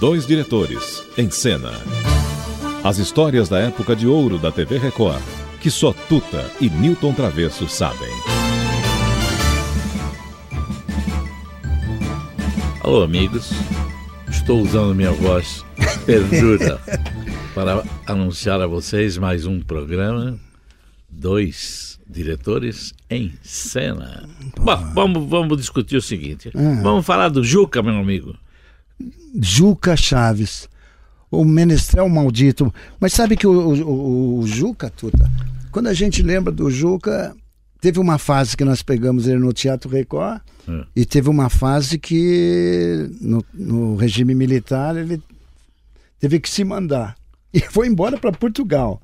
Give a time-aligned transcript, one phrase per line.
[0.00, 1.72] Dois diretores, em cena.
[2.84, 5.20] As histórias da época de ouro da TV Record,
[5.60, 8.08] que só Tuta e Newton Travesso sabem.
[12.80, 13.50] Alô, amigos.
[14.30, 15.66] Estou usando minha voz
[16.06, 16.80] perduda
[17.52, 20.38] para anunciar a vocês mais um programa.
[21.10, 24.28] Dois diretores em cena.
[24.60, 26.52] Bom, vamos, vamos discutir o seguinte.
[26.54, 26.80] Hum.
[26.84, 28.36] Vamos falar do Juca, meu amigo.
[29.40, 30.68] Juca Chaves.
[31.30, 32.72] O menestrel maldito.
[32.98, 35.30] Mas sabe que o, o- o Juca, Tuta,
[35.70, 37.36] quando a gente lembra do Juca,
[37.80, 40.84] teve uma fase que nós pegamos ele no Teatro Record É.
[40.96, 45.22] e teve uma fase que no, no regime militar ele
[46.18, 47.14] teve que se mandar
[47.52, 49.00] e foi embora para Portugal.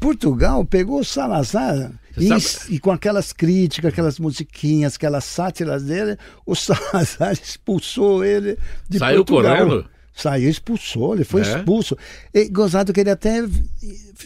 [0.00, 6.54] Portugal pegou o Salazar e, e com aquelas críticas, aquelas musiquinhas, aquelas sátiras dele, o
[6.56, 9.56] Salazar expulsou ele de Saiu Portugal.
[9.56, 9.88] correndo?
[10.12, 11.44] Saiu, expulsou, ele foi É?
[11.58, 11.96] expulso.
[12.34, 13.38] E, gozado que ele até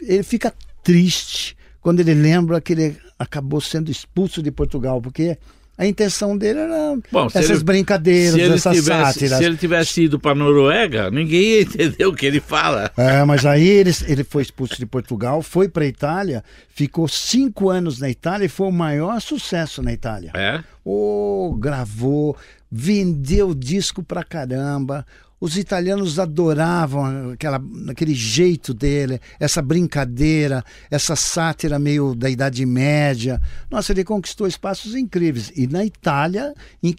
[0.03, 5.39] ele fica triste quando ele lembra que ele acabou sendo expulso de Portugal, porque
[5.77, 9.39] a intenção dele era Bom, essas ele- brincadeiras, essas tivesse, sátiras.
[9.39, 12.91] se ele tivesse ido para Noruega, ninguém ia entender o que ele fala.
[12.97, 17.99] É, mas aí ele, ele foi expulso de Portugal, foi para Itália, ficou cinco anos
[17.99, 20.31] na Itália e foi o maior sucesso na Itália.
[20.35, 20.63] É?
[20.85, 22.37] Oh, gravou,
[22.71, 25.05] vendeu disco pra caramba.
[25.41, 33.41] Os italianos adoravam aquela, aquele jeito dele, essa brincadeira, essa sátira meio da Idade Média.
[33.71, 35.53] Nossa, ele conquistou espaços incríveis.
[35.55, 36.95] E na Itália, em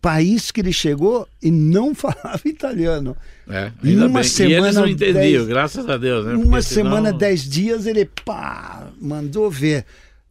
[0.00, 3.16] país que ele chegou e não falava italiano.
[3.48, 3.92] É, uma bem.
[3.92, 6.24] e eles semana, não entendiam, dez- graças a Deus.
[6.26, 6.34] Né?
[6.34, 9.84] Uma senão- semana, dez dias, ele pá, mandou ver.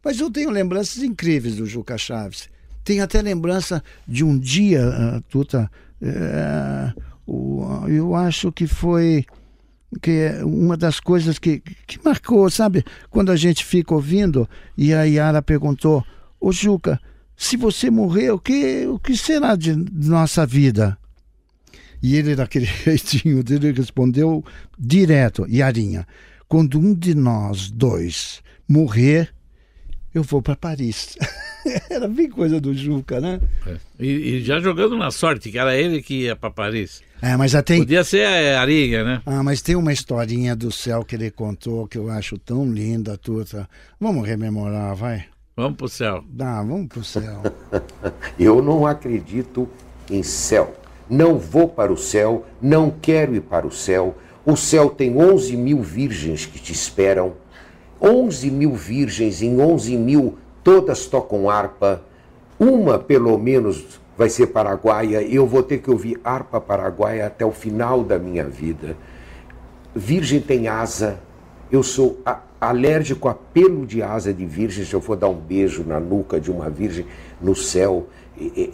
[0.04, 2.48] Mas eu tenho lembranças incríveis do Juca Chaves.
[2.88, 6.90] Tenho até lembrança de um dia, ah, Tuta, eh,
[7.86, 9.26] eu acho que foi
[10.00, 12.82] que é uma das coisas que, que marcou, sabe?
[13.10, 16.02] Quando a gente fica ouvindo e a Yara perguntou,
[16.40, 16.98] ô Juca,
[17.36, 20.96] se você morrer, o que, o que será de nossa vida?
[22.02, 24.42] E ele, daquele jeitinho dele, respondeu
[24.78, 26.06] direto: Yarinha,
[26.48, 29.34] quando um de nós dois morrer,
[30.18, 31.16] eu vou para Paris.
[31.88, 33.40] Era bem coisa do Juca, né?
[33.66, 33.76] É.
[33.98, 37.02] E, e já jogando na sorte, que era ele que ia para Paris.
[37.20, 37.80] É, mas tem.
[37.80, 39.22] Podia ser a Arinha, né?
[39.26, 43.18] Ah, mas tem uma historinha do céu que ele contou que eu acho tão linda,
[43.18, 43.68] Tuta.
[44.00, 45.24] Vamos rememorar, vai?
[45.56, 46.24] Vamos pro céu.
[46.28, 47.42] Dá, vamos pro céu.
[48.38, 49.68] Eu não acredito
[50.08, 50.74] em céu.
[51.10, 54.16] Não vou para o céu, não quero ir para o céu.
[54.46, 57.34] O céu tem 11 mil virgens que te esperam.
[58.00, 62.02] 11 mil virgens em 11 mil, todas tocam harpa.
[62.58, 67.52] Uma, pelo menos, vai ser paraguaia eu vou ter que ouvir harpa paraguaia até o
[67.52, 68.96] final da minha vida.
[69.94, 71.18] Virgem tem asa.
[71.70, 74.84] Eu sou a- alérgico a pelo de asa de virgem.
[74.84, 77.06] Se eu for dar um beijo na nuca de uma virgem
[77.40, 78.06] no céu,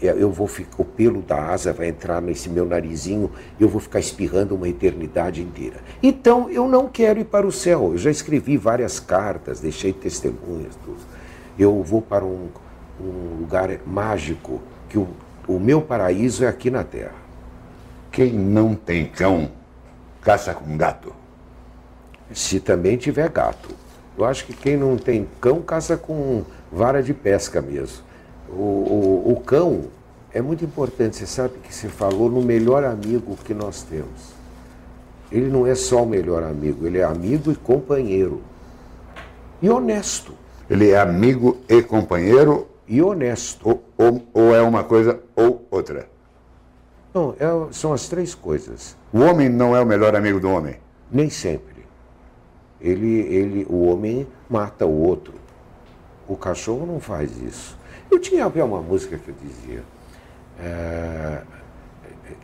[0.03, 3.81] eu vou ficar, o pelo da asa vai entrar nesse meu narizinho e eu vou
[3.81, 5.77] ficar espirrando uma eternidade inteira.
[6.03, 7.93] Então eu não quero ir para o céu.
[7.93, 11.01] Eu já escrevi várias cartas, deixei testemunhas, tudo.
[11.59, 12.49] Eu vou para um,
[13.01, 15.09] um lugar mágico que o,
[15.49, 17.15] o meu paraíso é aqui na Terra.
[18.13, 19.51] Quem não tem cão,
[20.21, 21.15] caça com gato.
[22.33, 23.71] Se também tiver gato.
[24.17, 28.05] Eu acho que quem não tem cão caça com vara de pesca mesmo.
[28.49, 28.53] O,
[29.27, 29.83] o, o cão
[30.33, 31.17] é muito importante.
[31.17, 34.35] Você sabe que você falou no melhor amigo que nós temos.
[35.33, 38.41] Ele não é só o melhor amigo, ele é amigo e companheiro.
[39.61, 40.35] E honesto.
[40.69, 43.67] Ele é amigo e companheiro, E honesto.
[43.69, 46.07] ou, ou, ou é uma coisa ou outra.
[47.13, 48.97] Não, é- são as três coisas.
[49.13, 50.77] O homem não é o melhor amigo do homem.
[51.11, 51.85] Nem sempre.
[52.81, 55.33] Ele, ele, o homem mata o outro.
[56.29, 57.77] O cachorro não faz isso.
[58.11, 59.83] Eu tinha uma música que eu dizia,
[60.59, 61.43] eh,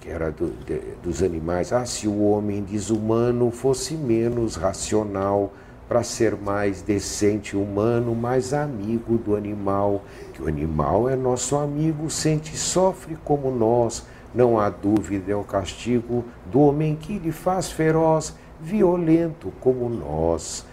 [0.00, 1.72] que era do- de- dos animais.
[1.72, 5.53] Ah, se o homem desumano fosse menos racional,
[5.88, 10.04] para ser mais decente, humano, mais amigo do animal.
[10.32, 14.04] Que o animal é nosso amigo, sente e sofre como nós.
[14.32, 20.65] Não há dúvida, é o castigo do homem que lhe faz feroz, violento como nós.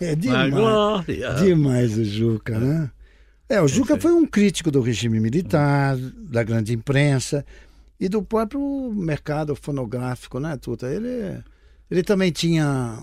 [0.00, 1.40] É demais.
[1.42, 2.90] Demais o Juca, né?
[3.48, 7.44] É, o Juca foi um crítico do regime militar, da grande imprensa
[7.98, 10.86] e do próprio mercado fonográfico, né, Tuta?
[10.86, 11.42] Ele,
[11.90, 13.02] ele também tinha,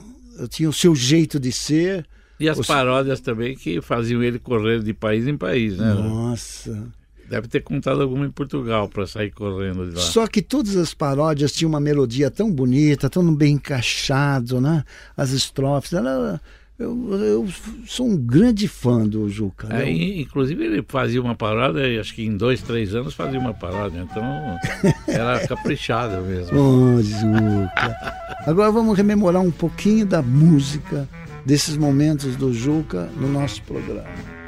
[0.49, 2.05] tinha o seu jeito de ser.
[2.39, 5.93] E as Os- paródias também que faziam ele correr de país em país, né?
[5.93, 6.87] Nossa.
[7.29, 10.01] Deve ter contado alguma em Portugal para sair correndo de lá.
[10.01, 14.83] Só que todas as paródias tinham uma melodia tão bonita, tão bem encaixado, né?
[15.17, 15.93] As estrofes.
[15.93, 16.39] Ela,
[16.77, 17.47] eu, eu
[17.87, 19.67] sou um grande fã do Juca.
[19.71, 24.07] É, inclusive ele fazia uma paródia, acho que em dois, três anos fazia uma paródia,
[24.09, 24.23] então
[25.07, 26.57] era caprichado mesmo.
[26.59, 27.97] Oh, Juca.
[28.45, 31.09] Agora vamos rememorar um pouquinho da música
[31.45, 34.03] desses momentos do Juca no nosso programa.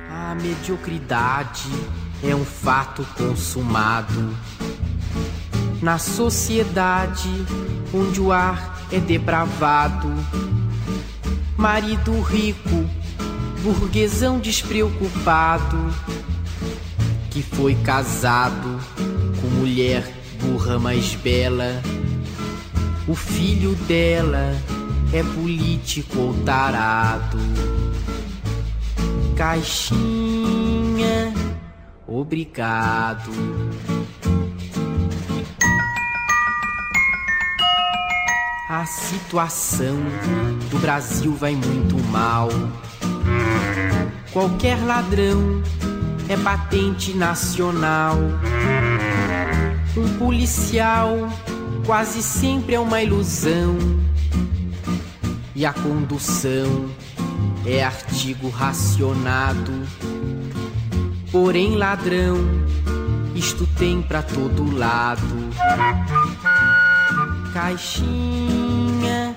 [0.10, 1.70] A mediocridade
[2.24, 4.36] é um fato consumado
[5.82, 7.30] na sociedade
[7.94, 10.12] onde o ar é depravado.
[11.56, 12.90] Marido rico,
[13.64, 15.78] burguesão despreocupado,
[17.30, 18.80] que foi casado
[19.42, 20.04] com mulher
[20.42, 21.82] burra mais bela.
[23.08, 24.56] O filho dela
[25.14, 27.38] é político ou tarado.
[29.36, 30.37] Caixinha,
[32.08, 33.32] obrigado.
[38.70, 39.98] A situação
[40.70, 42.50] do Brasil vai muito mal.
[44.32, 45.62] Qualquer ladrão
[46.30, 48.18] é patente nacional.
[49.96, 51.30] Um policial
[51.86, 53.78] quase sempre é uma ilusão.
[55.56, 56.90] E a condução
[57.66, 59.74] é artigo racionado.
[61.32, 62.38] Porém, ladrão,
[63.36, 65.22] isto tem pra todo lado.
[67.54, 69.36] Caixinha,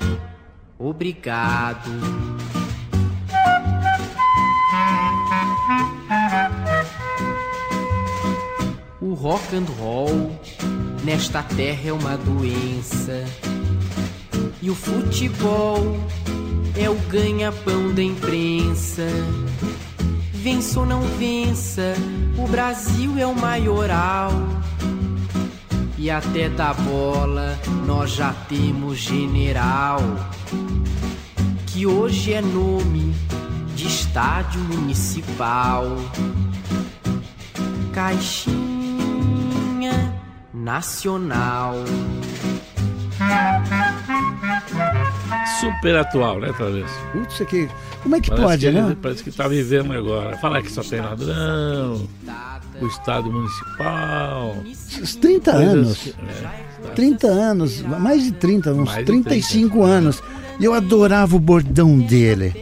[0.78, 1.90] obrigado.
[9.00, 10.38] O rock and roll
[11.04, 13.24] nesta terra é uma doença.
[14.62, 15.96] E o futebol
[16.76, 19.06] é o ganha-pão da imprensa.
[20.42, 21.94] Vença ou não vença,
[22.38, 24.32] o Brasil é o maioral.
[25.98, 30.00] E até da bola nós já temos general,
[31.66, 33.14] que hoje é nome
[33.76, 35.84] de estádio municipal.
[37.92, 38.62] Caixinha
[40.54, 41.74] Nacional.
[45.60, 46.94] Super atual, né, Travesso?
[47.12, 47.68] Putz, aqui.
[48.02, 48.96] Como é que Parece pode, que ele- né?
[49.00, 50.38] Parece que tá vivendo agora.
[50.38, 52.08] Falar que só tem ladrão,
[52.80, 54.56] o Estado Municipal.
[55.02, 56.14] Uns 30 coisas anos.
[56.86, 60.22] é, 30 anos, mais de 30, uns Mais de 35 anos.
[60.58, 62.54] E eu adorava o bordão dele.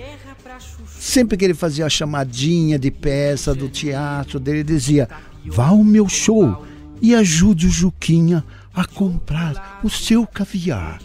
[0.89, 5.09] Sempre que ele fazia a chamadinha de peça do teatro dele, ele dizia:
[5.47, 6.65] Vá ao meu show
[7.01, 8.45] e ajude o Juquinha
[8.79, 10.99] a comprar o seu caviar.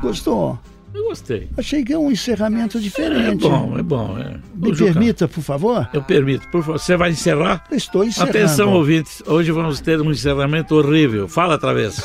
[0.00, 0.58] Gostou?
[0.94, 1.48] Eu gostei.
[1.56, 3.48] Achei que é um encerramento É diferente.
[3.48, 4.18] bom, é bom.
[4.18, 4.36] É.
[4.54, 5.88] Me Juca, permita, por favor?
[5.90, 6.46] Eu permito.
[6.50, 7.64] Por favor, você vai encerrar?
[7.72, 8.30] Estou encerrando.
[8.30, 9.22] Atenção, ouvintes.
[9.26, 11.26] Hoje vamos ter um encerramento horrível.
[11.28, 12.02] Fala, Travesso.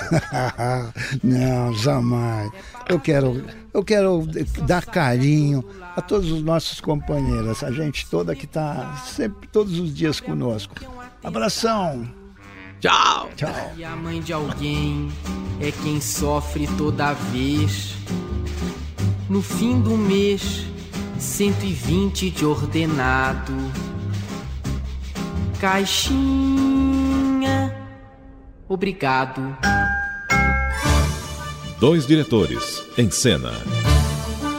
[1.22, 2.50] Não, jamais.
[2.88, 3.44] Eu quero,
[3.74, 4.26] eu quero
[4.66, 9.94] dar carinho a todos os nossos companheiros, a gente toda que está sempre, todos os
[9.94, 10.76] dias conosco.
[11.22, 12.08] Abração.
[12.80, 13.30] Tchau.
[13.36, 13.74] Tchau.
[13.76, 15.12] E a mãe de alguém
[15.60, 17.96] é quem sofre toda vez.
[19.30, 20.66] No fim do mês,
[21.20, 23.54] 120 de ordenado.
[25.60, 26.16] Caixinha,
[28.70, 29.58] obrigado.
[31.80, 33.52] Dois diretores, em cena.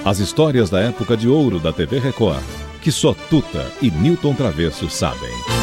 [0.05, 2.43] As histórias da época de ouro da TV Record,
[2.83, 5.58] que só Tuta e Newton Travesso sabem.